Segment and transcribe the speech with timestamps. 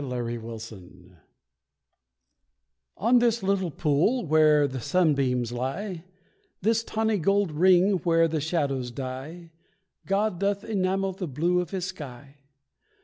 [0.01, 1.15] THE LILY POND
[2.97, 6.05] On this little pool where the sunbeams lie,
[6.59, 9.51] This tawny gold ring where the shadows die,
[10.07, 12.37] God doth enamel the blue of His sky.